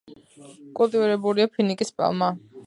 კულტივირებულია 0.79 1.47
ფინიკის 1.59 1.95
პალმა. 2.01 2.33